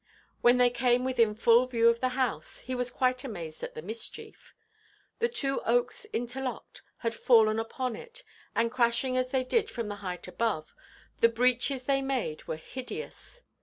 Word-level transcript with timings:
When 0.41 0.57
they 0.57 0.71
came 0.71 1.03
within 1.05 1.35
full 1.35 1.67
view 1.67 1.87
of 1.87 1.99
the 1.99 2.09
house, 2.17 2.61
he 2.61 2.73
was 2.73 2.89
quite 2.89 3.23
amazed 3.23 3.61
at 3.61 3.75
the 3.75 3.83
mischief. 3.83 4.55
The 5.19 5.29
two 5.29 5.61
oaks 5.63 6.05
interlocked 6.11 6.81
had 6.97 7.13
fallen 7.13 7.59
upon 7.59 7.95
it, 7.95 8.23
and, 8.55 8.71
crashing 8.71 9.15
as 9.15 9.29
they 9.29 9.43
did 9.43 9.69
from 9.69 9.89
the 9.89 9.97
height 10.01 10.27
above, 10.27 10.73
the 11.19 11.29
breaches 11.29 11.83
they 11.83 12.01
made 12.01 12.45
were 12.47 12.57
hideous. 12.57 13.43